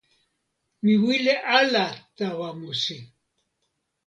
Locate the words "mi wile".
0.83-1.33